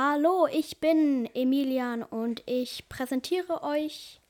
[0.00, 4.20] Hallo, ich bin Emilian und ich präsentiere euch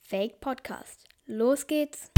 [0.00, 1.08] Fake Podcast.
[1.26, 2.12] Los geht's!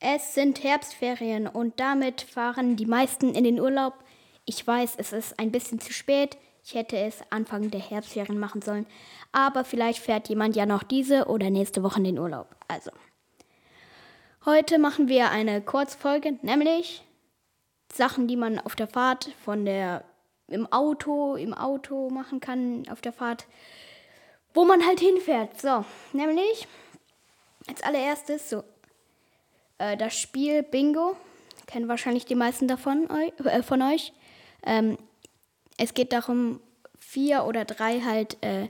[0.00, 3.94] Es sind Herbstferien und damit fahren die meisten in den Urlaub.
[4.46, 6.36] Ich weiß, es ist ein bisschen zu spät.
[6.64, 8.86] Ich hätte es Anfang der Herbstferien machen sollen.
[9.30, 12.48] Aber vielleicht fährt jemand ja noch diese oder nächste Woche in den Urlaub.
[12.66, 12.90] Also,
[14.46, 17.04] heute machen wir eine Kurzfolge, nämlich
[17.92, 20.04] Sachen, die man auf der Fahrt von der
[20.48, 23.46] im Auto, im Auto machen kann, auf der Fahrt,
[24.52, 25.60] wo man halt hinfährt.
[25.60, 26.68] So, nämlich
[27.66, 28.62] als allererstes so
[29.78, 31.16] äh, das Spiel Bingo.
[31.66, 34.12] Kennen wahrscheinlich die meisten davon äh, von euch.
[34.64, 34.98] Ähm,
[35.78, 36.60] es geht darum,
[36.98, 38.68] vier oder drei halt äh,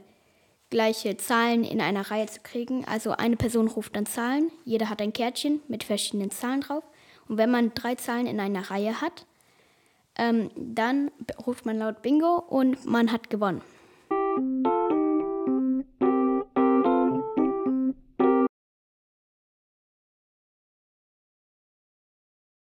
[0.75, 2.83] gleiche Zahlen in einer Reihe zu kriegen.
[2.83, 6.83] Also eine Person ruft dann Zahlen, jeder hat ein Kärtchen mit verschiedenen Zahlen drauf.
[7.29, 9.25] Und wenn man drei Zahlen in einer Reihe hat,
[10.17, 11.11] ähm, dann
[11.47, 13.61] ruft man laut Bingo und man hat gewonnen.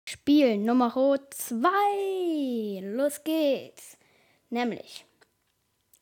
[0.05, 2.79] Spiel Nummer 2.
[2.95, 3.97] Los geht's.
[4.49, 5.03] Nämlich,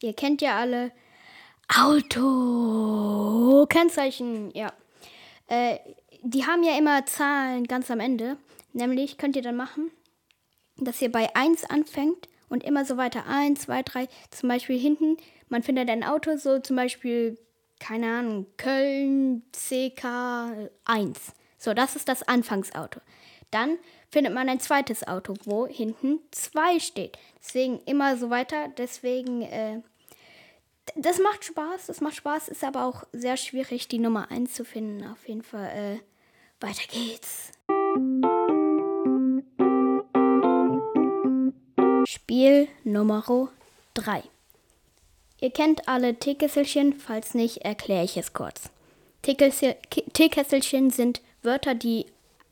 [0.04, 0.92] ihr kennt ja alle
[1.68, 3.66] Auto.
[3.68, 4.72] Kennzeichen, ja.
[5.48, 5.78] Äh,
[6.24, 8.38] die haben ja immer Zahlen ganz am Ende.
[8.74, 9.92] Nämlich könnt ihr dann machen,
[10.78, 13.26] dass ihr bei 1 anfängt und immer so weiter.
[13.28, 14.08] 1, 2, 3.
[14.30, 15.18] Zum Beispiel hinten,
[15.50, 17.38] man findet ein Auto, so zum Beispiel,
[17.80, 21.34] keine Ahnung, Köln CK 1.
[21.58, 23.02] So, das ist das Anfangsauto.
[23.52, 23.78] Dann
[24.10, 27.18] findet man ein zweites Auto, wo hinten 2 steht.
[27.40, 28.68] Deswegen immer so weiter.
[28.78, 29.82] Deswegen, äh,
[30.96, 31.88] das macht Spaß.
[31.88, 35.06] Das macht Spaß, ist aber auch sehr schwierig, die Nummer 1 zu finden.
[35.08, 36.00] Auf jeden Fall, äh,
[36.60, 37.52] weiter geht's.
[42.08, 43.24] Spiel Nummer
[43.94, 44.24] 3.
[45.40, 48.70] Ihr kennt alle Teekesselchen, falls nicht, erkläre ich es kurz.
[49.24, 52.08] Teekesselchen sind Wörter, die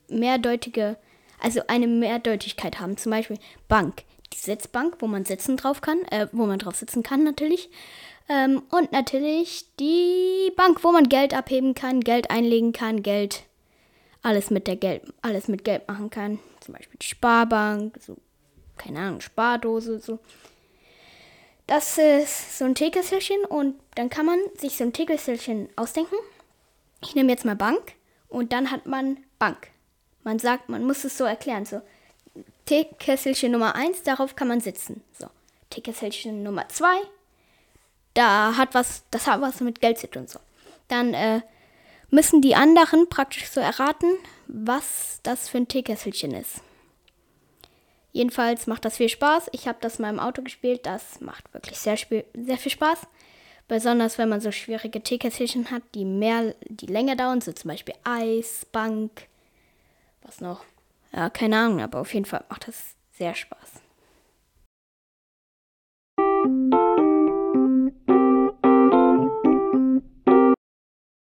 [0.08, 0.96] mehrdeutige,
[1.40, 2.96] also eine Mehrdeutigkeit haben.
[2.96, 7.02] Zum Beispiel Bank, die Sitzbank, wo man sitzen drauf kann, äh, wo man drauf sitzen
[7.02, 7.70] kann natürlich.
[8.28, 13.44] Ähm, und natürlich die Bank, wo man Geld abheben kann, Geld einlegen kann, Geld,
[14.22, 16.38] alles mit der Geld, alles mit Geld machen kann.
[16.60, 18.16] Zum Beispiel die Sparbank, so,
[18.76, 20.18] keine Ahnung, Spardose, so.
[21.68, 26.16] Das ist so ein Teekesselchen und dann kann man sich so ein Teekesselchen ausdenken.
[27.02, 27.94] Ich nehme jetzt mal Bank
[28.28, 29.68] und dann hat man Bank.
[30.22, 31.64] Man sagt, man muss es so erklären.
[31.64, 31.80] So,
[32.66, 35.02] Teekesselchen Nummer 1, darauf kann man sitzen.
[35.18, 35.26] So,
[35.70, 36.86] Teekesselchen Nummer 2,
[38.14, 40.26] da hat was, das hat was mit Geld zu tun.
[40.26, 40.40] So.
[40.88, 41.40] Dann äh,
[42.10, 44.10] müssen die anderen praktisch so erraten,
[44.46, 46.62] was das für ein Teekesselchen ist.
[48.12, 49.48] Jedenfalls macht das viel Spaß.
[49.52, 50.86] Ich habe das mal im Auto gespielt.
[50.86, 53.00] Das macht wirklich sehr, sehr viel Spaß.
[53.68, 57.94] Besonders wenn man so schwierige Teekesselchen hat, die mehr, die länger dauern, so zum Beispiel
[58.04, 59.26] Eis, Bank,
[60.22, 60.64] was noch?
[61.16, 63.82] Ja, keine Ahnung, aber auf jeden Fall macht das sehr Spaß.